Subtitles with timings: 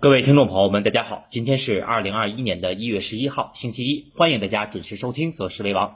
[0.00, 5.88] 各位听众朋友们，大家好，今天是二零二一年的一月十一号，星期一，欢迎大家准时收听《择时为王》。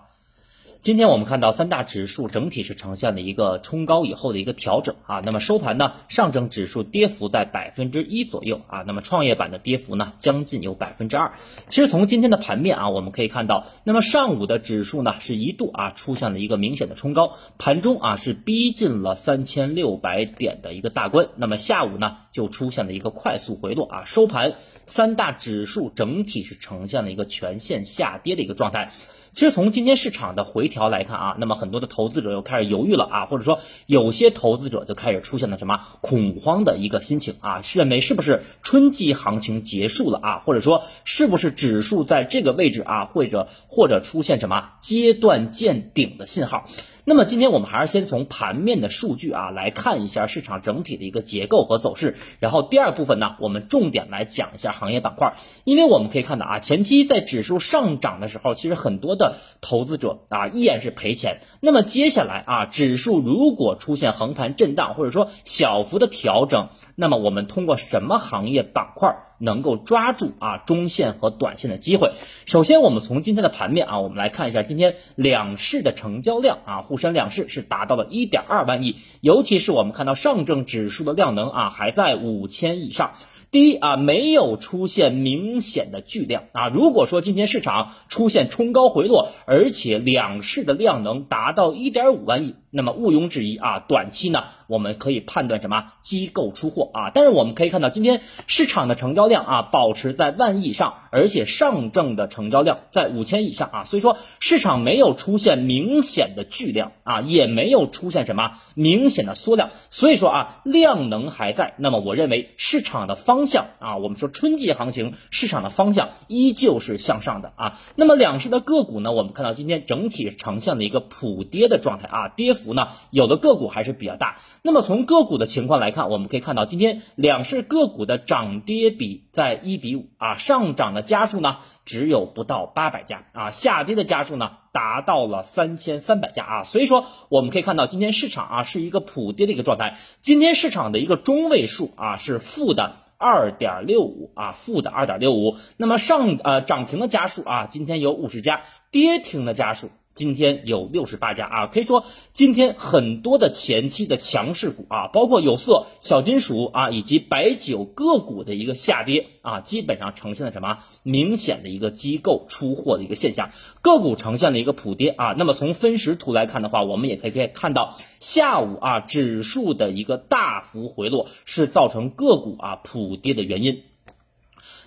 [0.83, 11.35] 今天我们看到三大指数整体是呈现了一个冲高以后的一个调整啊，那么收盘呢，上证指数跌幅在百分之一左右啊，那么创业板的跌幅呢将近有百分之二。
[11.69, 24.55] 其实从今天的盘面啊，我们可以看到，那么上午的指数呢是一度啊出现了一个明显的冲高，盘中啊是逼近了三千六百点的一个大关，那么下午呢就出现了一个快速回落啊，收盘
[24.87, 28.91] 三大指数整体是呈现了一个全线下跌的一个状态。
[29.31, 46.65] 其实从今天市场的回条来看啊，那么很多的投资者又开始犹豫了啊，或者说有些投资者就开始出现了什么恐慌的一个心情啊，是认为是不是春季行情结束了啊，或者说是不是指数在这个位置啊，或者或者出现什么阶段见顶的信号？
[47.05, 55.35] 那么今天我们还是先从盘面的数据啊来看一下市场整体的一个结构和走势，然后第二部分呢，我们重点来讲一下行业板块，
[55.65, 61.41] 因为我们可以看到啊，前期在指数上涨的时候，其实很多的投资者啊依然是赔钱。
[61.61, 69.15] 那么接下来啊，指数如果出现横盘震荡或者说小幅的调整，那么我们通过什么行业板块？
[69.43, 72.13] 能够抓住啊中线和短线的机会。
[72.47, 83.15] 首先，我们从今天的盘面啊，我们来看一下今天两市的成交量啊，沪深两市是达到了一点二万亿，尤其是我们看到上证指数的量能啊还在五千以上。
[83.53, 86.69] 第一啊，没有出现明显的巨量啊。
[86.69, 92.55] 如果说今天市场出现冲高回落，而且两市的量能达到一点五万亿。
[92.71, 97.11] 那么毋庸置疑啊，短期呢，我们可以判断什么机构出货啊。
[97.15, 103.85] 但是我们可以看到，今天市场的成交量啊，保持在万亿以上，而且上证的成交量在五千以上啊。
[103.85, 109.69] 所以说，市场没有出现明显的巨量啊，也没有出现什么明显的缩量。
[109.91, 111.75] 所以说啊，量能还在。
[111.77, 117.79] 那么我认为市场的方向啊，我们说春季行情市场的方向依旧是向上的啊。
[117.97, 122.73] 那么两市的个股呢，我们看到今天整体呈现了一个普跌的状态啊，跌幅。
[122.73, 124.39] 呢，有的个股还是比较大。
[124.65, 136.63] 那么从个股的情况来看，我们可以看到今天两市个股的涨跌比在一比五啊，上涨的家数呢只有不到八百家啊，下跌的家数呢达到了三千三百家啊。
[136.63, 139.97] 所以说我们可以看到今天市场啊是一个普跌的一个状态。
[140.21, 145.57] 今天市场的一个中位数啊是负的二点六五啊，负的二点六五。
[145.77, 148.63] 那么上呃涨停的家数啊，今天有五十家，
[148.93, 149.91] 跌停的家数。
[150.15, 165.35] 今天有六十八家啊，可以说今天很多的前期的强势股啊，包括有色、小金属啊，以及白酒个股的一个下跌啊，基本上呈现了什么明显的一个机构出货的一个现象，个股呈现了一个普跌啊。
[165.39, 173.85] 那么从分时图来看的话，我们也可以可以看到下午啊指数的一个大幅回落是造成个股啊普跌的原因。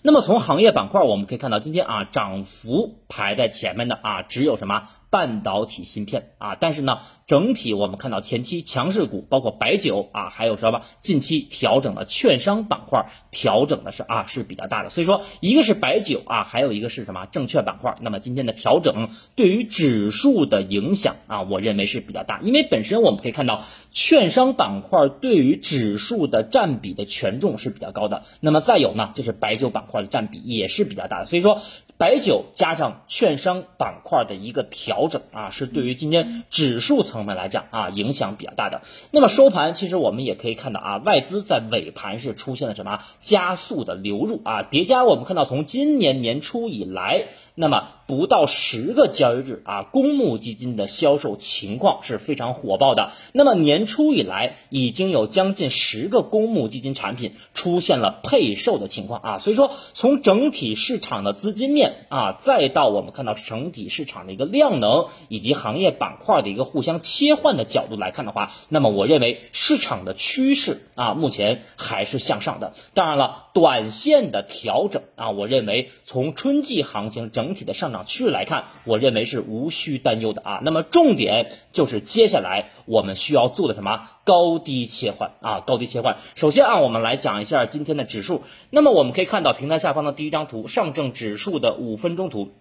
[0.03, 4.88] 那么从行业板块我们可以看到，今天啊涨幅排在前面的啊只有什么？
[5.10, 14.90] 半导体芯片啊，但是呢，整体我们看到前期强势股，包括白酒啊，还有什么近期调整的券商板块，调整的是啊是比较大的。
[14.90, 17.96] 所以说，一个是白酒啊，还有一个是什么证券板块。
[18.02, 28.24] 那么今天的调整对于指数的影响啊，我认为是比较大，因为本身我们可以看到券商板块对于指数的占比的权重是比较高的。
[28.40, 31.26] 那么再有呢，就是白酒板块的占比也是比较大的。
[31.26, 31.62] 所以说。
[31.98, 38.82] 白酒加上券商板块的一个调整啊，是对于今天指数层面来讲啊，影响比较大的。
[39.12, 53.12] 那么收盘，其实我们也可以看到啊，外资在尾盘是出现了什么加速的流入啊，叠加我们看到从今年年初以来，那么不到十个交易日啊，公募基金的销售情况是非常火爆的。
[53.34, 61.94] 那么年初以来，已经有将近十个公募基金产品出现了配售的情况啊，所以说从整体市场的资金面。
[62.10, 72.74] 啊，再到我们看到整体市场的一个量能以及行业板块的一个互相切换的角度来看的话，那么我认为市场的趋势啊，目前还是向上的。
[72.94, 80.59] 当然了，短线的调整啊，我认为从春季行情整体的上涨趋势来看，我认为是无需担忧的啊。
[80.62, 84.09] 那么重点就是接下来我们需要做的什么？
[84.26, 86.18] 高低切换啊，高低切换。
[86.35, 88.44] 首先啊，我们来讲一下今天的指数。
[88.72, 92.52] 那么我们可以看到平台下方的第一张图，上证指数的五分钟图。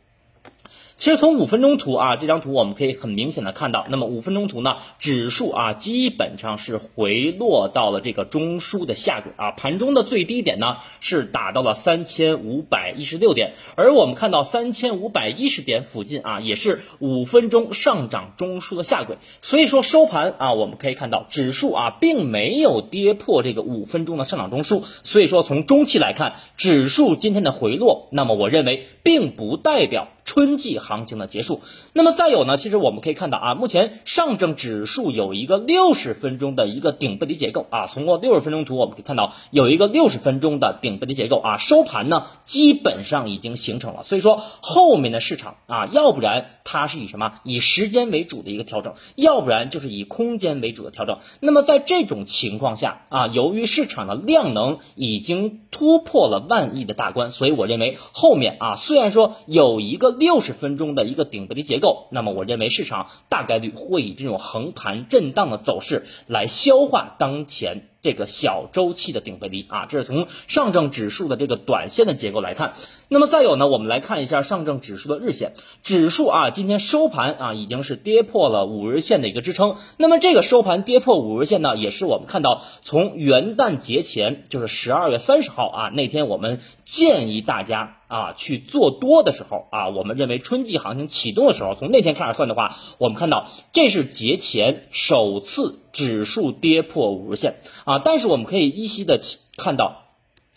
[0.96, 30.08] 其实从五分钟图啊，这张图我们可以很明显的看到，那么五分钟图呢，指数啊基本上是回落到了这个中枢的下轨啊，盘中的最低点呢是达到了三千五百一十六点，而我们看到三千五百一十点附近啊，也是五分钟上涨中枢的下轨，所以说收盘啊，我们可以看到指数啊并没有跌破这个五分钟的上涨中枢，所以说从中期来看，指数今天的回落，那么我认为并不代表。
[30.24, 31.60] 春季行情的结束，
[31.92, 32.56] 那么再有呢？
[32.56, 37.86] 其实我们可以看到啊，目前上证指数有一个六十分钟的一个顶背离结构啊。
[37.86, 41.58] 从过六十分钟图，我们可以看到有一个六十分钟的顶背离结构啊。
[41.58, 44.02] 收盘呢，基本上已经形成了。
[44.02, 47.34] 所以说后面的市场啊，要不然它是以什么？
[47.44, 51.18] 以时间为主的一个调整，要不然就是以空间为主的调整。
[51.40, 60.13] 那么在这种情况下啊，由于市场的量能已经突破了万亿的大关，所以我认为后面啊，虽然说有一个。
[60.18, 67.88] 六十分钟的一个顶背离结构，那么我认为市场大概率会以这种横盘震荡的走势来消化当前。
[68.04, 72.74] 这个小周期的顶背离啊，这是从上证指数的这个短线的结构来看。
[73.08, 75.52] 那么再有呢，我们来看一下上证指数的日线，
[75.82, 79.76] 指数啊今天收盘啊已经是跌破了五日线的一个支撑。
[79.96, 95.80] 那么这个收盘跌破五日线呢，也是我们看到从元旦节前，就是十二月三十号啊那天，我们建议大家啊去做多的时候啊，我们认为春季行情启动的时候，从那天开始算的话，我们看到这是节前首次。
[95.94, 99.20] 指数跌破五日线啊，但是我们可以依稀的
[99.56, 100.06] 看到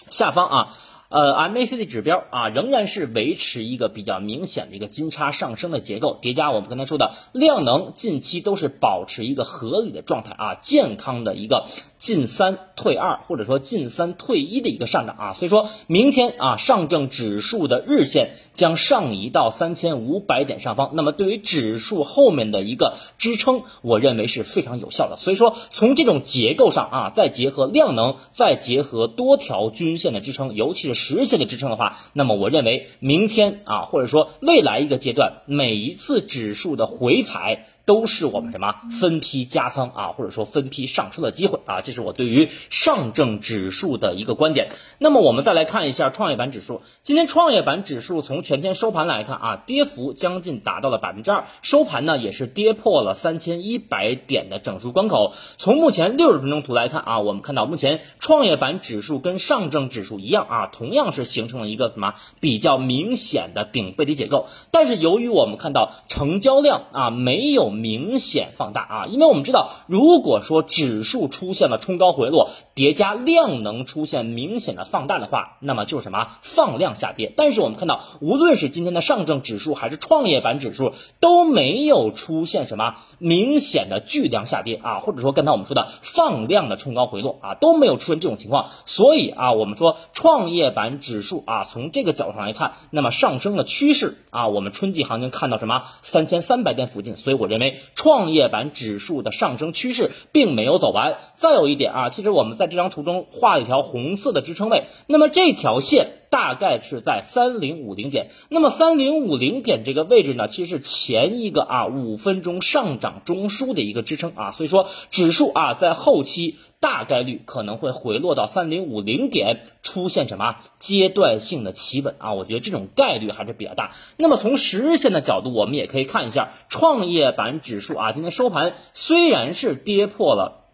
[0.10, 0.78] 下方啊，
[1.10, 11.66] 呃，MACD 指标啊仍然是维持一个比较明显的一个金叉上升的结构，叠加我们刚才说的量能近期都是保持一个合理的状态啊，健康的一个。
[11.98, 25.18] 进三退二，或者说进三退一的一个上涨啊，所以说明天啊，上证指数的日线将上移到三千五百点上方，那么对于指数后面的一个支撑，我认为是非常有效的。
[25.18, 37.68] 所以说从这种结构上啊，再结合量能，再结合多条均线的支撑，尤其是持续的支撑的话，那么我认为明天啊，或者说未来一个阶段，每一次指数的回踩。
[37.88, 44.72] 都是我们什么分批加仓啊，或者说分批上车的机会啊，这是我对于上证指数的一个观点。
[45.00, 55.34] 那么我们再来看一下创业板指数，今天创业板指数从全天收盘来看啊，跌幅将近达到了百分之二，收盘呢也是跌破了三千一百点的整数关口。
[55.56, 67.77] 从目前六十分钟图来看啊，我们看到目前创业板指数跟上证指数一样啊，同样是形成了一个什么比较明显的顶背离结构，但是由于我们看到成交量啊没有。
[67.78, 77.34] 明显放大啊，因为我们知道，如果说指数出现了冲高回落，叠加量能出现明显的放大的话，那么就是什么放量下跌。
[77.36, 88.70] 但是我们看到，无论是今天的上证指数还是创业板指数，都没有出现什么明显的巨量下跌啊，或者说刚才我们说的放量的冲高回落啊，都没有出现这种情况。
[88.86, 101.18] 所以啊，我们说创业板指数啊，从这个角度上来看，那么上升的趋势啊，我们春季行情看到什么三千三百点附近，所以我认为创业板指数的上升趋势并没有走完。
[101.36, 108.30] 再有一点啊，其实我们在这张图中画了一条红色的支撑位，那么这条线大概是在三零五零点。
[108.50, 114.52] 那么三零五零点这个位置呢，其实是前一个啊五分钟上涨中枢的一个支撑啊。
[114.52, 122.34] 所以说指数啊在后期大概率可能会回落到三零五零点，出现什么阶段性的企稳啊？
[122.34, 123.92] 我觉得这种概率还是比较大。
[124.16, 127.58] 那么从十日线的角度，我们也可以看一下创业板。
[127.60, 130.66] 指数啊，今天收盘虽然是跌破了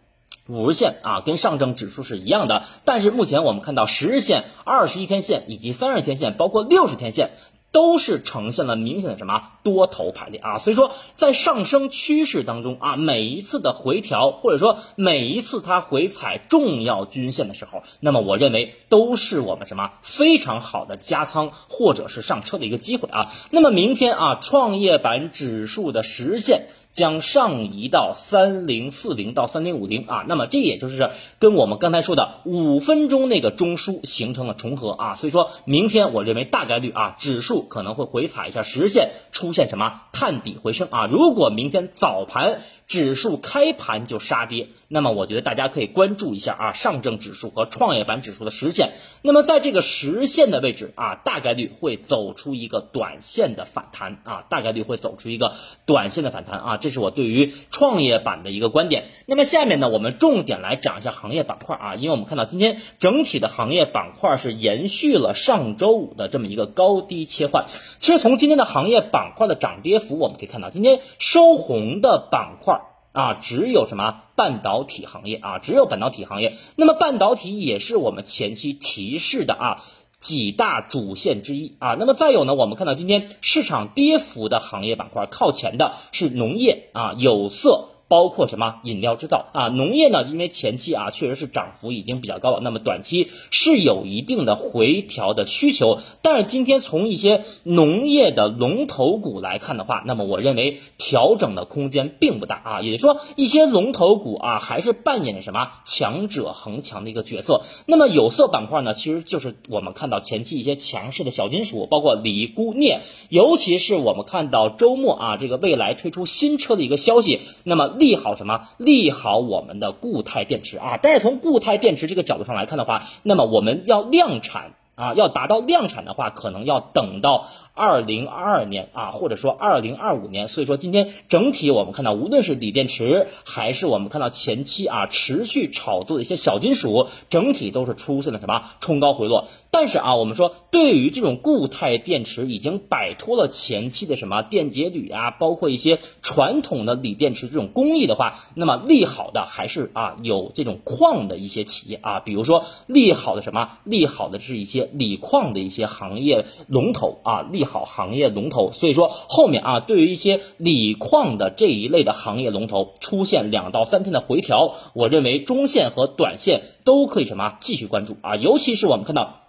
[0.50, 7.32] 五日线啊，跟上证指数是一样的，但是目前我们看到十日线、二十一天线以及三十天线，包括六十天线，
[7.74, 10.58] 都是呈现了明显的什么多头排列啊。
[10.60, 23.34] 所以说，在上升趋势当中啊，每一次的回调或者说每一次它回踩重要均线的时候，那么我认为都是我们什么非常好的加仓或者是上车的一个机会啊。
[23.50, 26.68] 那么明天啊，创业板指数的实现。
[26.94, 31.10] 将上移到三零四零到三零五零啊，那么这也就是
[31.40, 41.08] 跟我们刚才说的五分钟那个中枢形成了重合啊，所以说明天我认为大概率啊，指数可能会回踩一下实现，出现什么探底回升啊。
[41.08, 48.92] 如果明天早盘指数开盘就杀跌，那么我觉得大家可以关注一下啊，上证指数和创业板指数的实线。
[49.22, 59.06] 那么在这个实线的位置啊，大概率会走出一个短线的反弹啊，大概率会走出一个短线的反弹啊，这是我对于创业板的一个观点。
[59.25, 67.66] 那么下面呢，我们重点来讲一下行业板块啊，因为我们看到今天整体的行业板块是延续了上周五的这么一个高低切换。
[67.98, 72.82] 其实从今天的行业板块的涨跌幅，我们可以看到，今天收红的板块
[73.13, 76.58] 啊，只有什么半导体行业啊，只有半导体行业。
[76.75, 79.84] 那么半导体也是我们前期提示的啊
[80.20, 81.96] 几大主线之一啊。
[81.98, 87.89] 那么再有呢，我们看到今天市场跌幅的行业板块靠前的是农业啊、有色。
[88.13, 90.22] 包括什么饮料制造啊，农业呢？
[90.22, 95.98] 因为前期啊确实是涨幅已经比较高了，那么短期是有一定的回调的需求。
[96.22, 107.63] 但是今天从一些农业的龙头股来看的话，那么我认为调整的空间并不大啊，也就是说一些龙头股啊还是扮演着什么强者恒强的一个角色。
[107.88, 118.02] 那么有色板块呢，其实就是我们看到前期一些强势的小金属，包括锂、钴、镍，尤其是我们看到周末啊这个未来推出新车的一个消息，那么。
[118.03, 118.67] 利好什么？
[118.77, 121.00] 利好我们的固态电池啊！
[121.01, 127.48] 但是从固态电池这个角度上来看的话，那么我们要量产啊，要达到量产的话，可能要等到。
[127.75, 139.48] 二零二二年啊，或者说二零二五年，所以说今天整体我们看到，无论是锂电池，还是我们看到前期啊持续炒作的一些小金属，整体都是出现了什么冲高回落。
[139.72, 157.62] 但是啊，我们说对于这种固态电池，已经摆脱了前期的什么电解铝啊，包括一些传统的锂电池这种工艺的话，那么利好的还是啊有这种矿的一些企业啊，比如说利好的什么利好的是一些锂矿的一些行业龙头啊利。
[157.63, 169.43] 好行业龙头，所以说后面啊，对于一些锂矿的这一类的行业龙头出现两到三天的回调，我认为中线和短线都可以什么继续关注啊，尤其是我们看到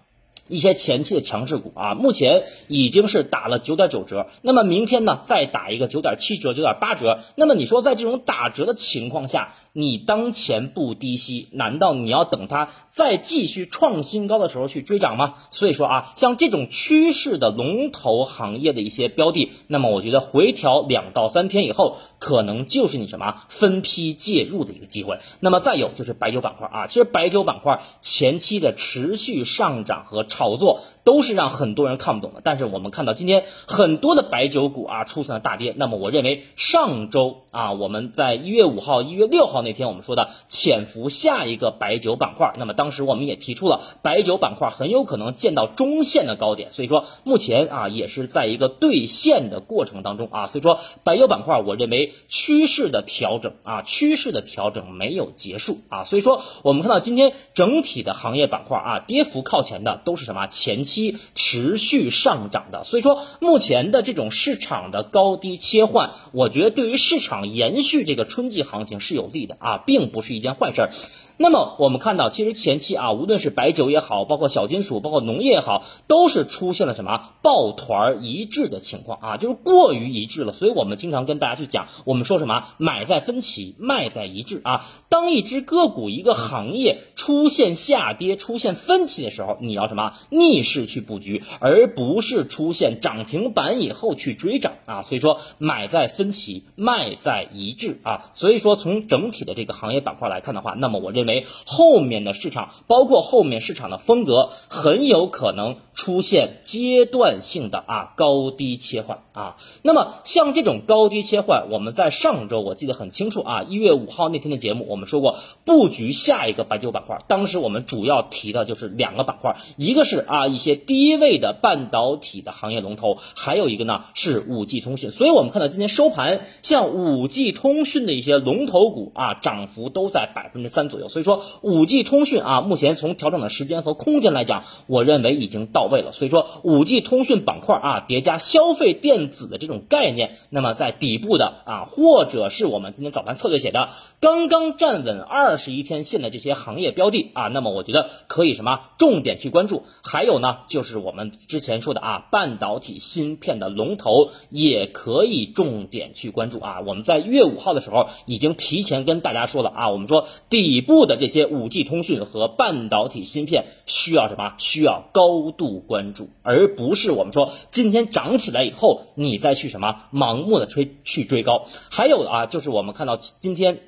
[0.49, 9.55] 一些前期的强势股啊，目前已经是打了九点九折，那么明天呢再打一个九点七折、九点八折，那么你说在这种打折的情况下？
[9.77, 15.35] 你当前不低吸，难道你要等它再继续创新高的时候去追涨吗？
[15.51, 25.19] 所以说啊，像这种趋势的龙头行业的一些标的，那么我觉得回调两到三天以后，可能就是你什么分批介入的一个机会。
[25.41, 32.41] 那么再有就是白酒板块啊，其实白酒板块前期的持续上涨和炒作都是让很多人看不懂的。
[32.43, 39.62] 但是我们看到今天很多的白酒股啊出现了大跌，那么我认为上周啊我们在一月五号、一月六号。
[39.62, 69.54] 那天我们说的潜伏下一个白酒板块，那么当时我们也提出了白酒板块很有可能见到中线的高点，所以说目前啊也是在一个兑现的过程当中啊，所以说白酒板块我认为趋势的调整啊趋势的调整没有结束啊，所以说我们看到今天整体的行业板块啊跌幅靠前的都是什么前期持续上涨的，所以说目前的这种市场的高低切换，我觉得对于市场延续这个春季行情是有利的。
[69.64, 70.90] 啊，并不是一件坏事儿。
[71.37, 80.52] 那么我们看到，其实前期啊，无论是白酒也好，包括小金属，包括农业也好，都是出现了什么抱团一致的情况啊，就是过于一致了。
[80.52, 84.87] 所以我们经常跟大家去讲，我们说什么买在分歧，卖在一致啊。
[85.09, 95.02] 当一只个股、一个行业出现下跌、出现分歧的时候，你要什么逆势去布局，而不是出现涨停板以后去追涨啊。
[95.02, 98.30] 所以说，买在分歧，卖在一致啊。
[98.35, 101.25] 所以说，从整体的这个行业板块来看的话，那么我认。
[101.25, 109.57] 为后面的市场，包括后面市场的风格，很有可能出现阶段性的啊高低切换啊。
[109.83, 117.19] 那么像这种高低切换，我们在上周我记得很清楚啊，一月五号那天的节目，我们说过布局下一个白酒板块。
[117.27, 125.11] 当时我们主要提的就是两个板块，一个是啊一些低位的半导体的行业龙头，还有一个呢是五 G 通讯。
[125.11, 131.09] 所以我们看到今天收盘，像五 G 通讯的一些龙头股啊，涨幅都在百分之三左右。
[131.09, 136.12] 所以说，五 G 通讯啊，目前从调整的时间和空间来讲，我认为已经到到位了。
[136.12, 149.85] 所以说，五 G 通讯板块啊，叠加消费电子的这种概念，那么在底部的啊，或者是我们今天早盘策略写的刚刚站稳二十一天线的这些行业标的啊，那么我觉得可以什么重点去关注。
[150.03, 156.81] 还有呢，就是我们之前说的啊，半导体芯片的龙头也可以重点去关注啊。
[156.85, 161.05] 我们在月五号的时候已经提前跟大家说了啊，我们说底部。
[161.05, 164.55] 的这些五 G 通讯和半导体芯片需要什么？
[164.57, 171.66] 需要高度关注，而不是我们说今天涨起来以后你再去什么盲目的追去追高。
[171.90, 173.81] 还有啊，就是我们看到今天。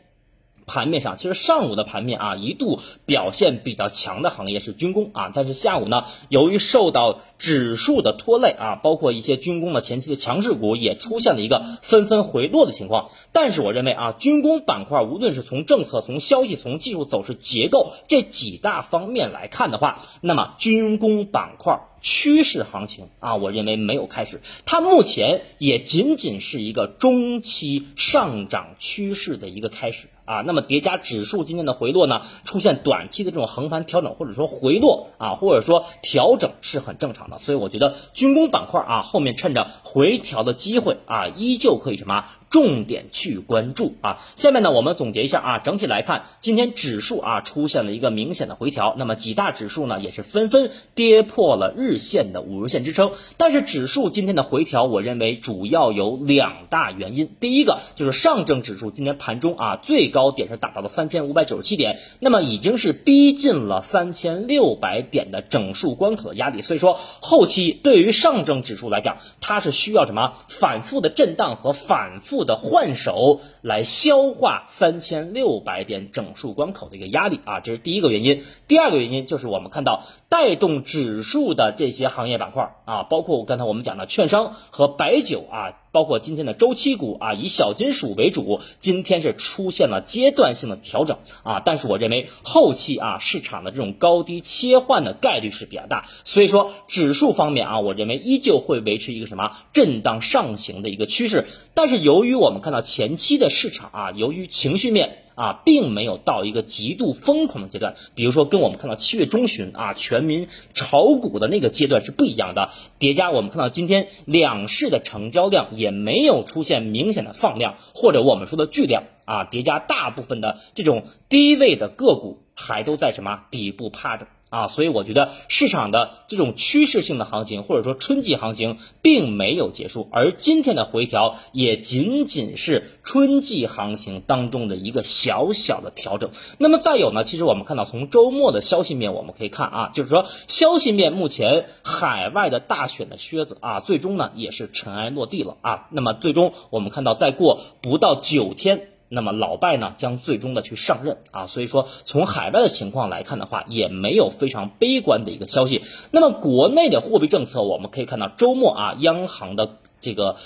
[0.67, 13.11] 盘面上，其实上午的盘面啊，一度表现比较强的行业是军工啊，但是下午呢，由于受到指数的拖累啊，包括一些军工的前期的强势股也出现了一个纷纷回落的情况。
[13.33, 21.81] 但是我认为啊，军工板块无论是从政策、从消息、从技术走势、结构这几大方面来看的话，那么军工板块。
[22.03, 30.43] 趋势行情啊，我认为没有开始，它目前也仅仅是一个中期上涨趋势的一个开始啊。
[30.43, 37.39] 那么叠加指数今天的回落呢，出现短期的这种横盘调整或者说回落啊，或者说调整是很正常的。
[37.39, 42.27] 所以我觉得军工板块啊，后面趁着回调的机会啊，依旧可以什么？
[42.49, 44.19] 重点去关注啊！
[44.37, 53.11] 下面呢，我们总结一下啊，整体来看，今天指数啊出现了一个明显的回调，那么几大指数呢也是纷纷跌破了日线的五日线支撑。
[53.37, 57.35] 但是指数今天的回调，我认为主要有两大原因。
[57.41, 66.63] 第一个就是上证指数今天盘中啊最高点是达到了三千五百九十七点，那么已经是逼近了三千六百点的整数关口的压力。
[66.63, 72.46] 所以说，后期对于上证指数来讲，它是需要什么反复的震荡和反复。
[72.47, 78.43] 的换手来消化三千六百点整数关口的一个压力啊，这是第一个原因。
[78.69, 85.75] 第二个原因就是我们看到带动指数的这些行业板块啊，包括刚才我们讲的券商和白酒啊。
[85.93, 105.23] 包括今天的周期股啊，以小金属为主，今天是出现了阶段性的调整啊，但是我认为后期啊市场的这种高低切换的概率是比较大，所以说指数方面啊，我认为依旧会维持一个什么震荡上行的一个趋势，但是由于我们看到前期的市场啊，由于情绪面。
[105.37, 112.71] 啊，并没有到一个极度疯狂的阶段，比如说跟我们看到七月中旬啊，全民炒股的那个阶段是不一样的。
[112.99, 124.27] 叠加我们看到今天两市的成交量也没有出现明显的放量，或者我们说的巨量啊，叠加大部分的这种低位的个股还都在什么底部趴着。
[124.49, 136.31] 啊，所以我觉得市场的这种趋势性的行情，或者说春季行情，并没有结束，而今天的回调也仅仅是春季行情当中的一个小小的调整。
[136.59, 145.89] 那么再有呢，其实我们看到从周末的消息面，我们可以看啊，就是说消息面目前海外的大选的靴子啊，最终呢也是尘埃落地了啊。
[145.91, 148.91] 那么最终我们看到，再过不到九天。
[149.09, 155.83] 那么老拜呢将最终的去上任啊，所以说从海外的情况来看的话，也没有非常悲观的一个消息。
[156.11, 160.37] 那么国内的货币政策，我们可以看到周末啊，央行的这个。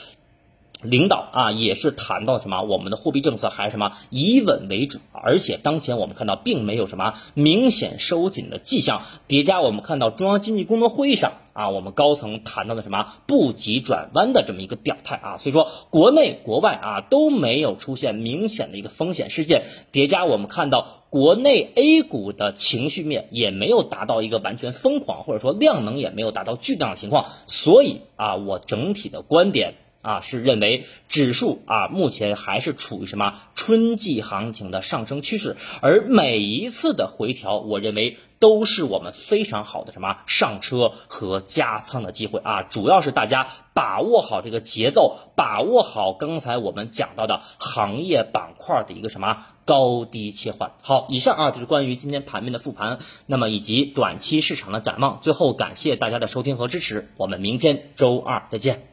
[0.83, 2.63] 领导啊，也是谈到什么？
[2.63, 9.03] 我们的货币政策还是什么以稳为主，而且当前我们看到并没有什么明显收紧的迹象。
[9.29, 19.65] 叠加我们看到中央经济工作会议上啊，我们高层谈到的什么不急转弯的这么一个表态啊，所以说国内国外啊都没有出现明显的一个风险事件。
[19.93, 27.27] 叠加我们看到国内 A 股的情绪面也没有达到一个完全疯狂，或者说量能也没有达到巨量的情况。
[27.45, 29.75] 所以啊，我整体的观点。
[30.03, 50.73] 啊，是认为指数啊，目前还是处于什么春季行情的上升趋势，而每一次的回调，我认为都是我们非常好的什么上车和加仓的机会啊，主要是大家把握好这个节奏，把握好刚才我们讲到的行业板块的一个什么高低切换。
[50.83, 55.21] 好，以上啊就是关于今天盘面的复盘，那么以及短期市场的展望。
[55.21, 58.90] 最后感谢大家的收听和支持，我们明天周二再见。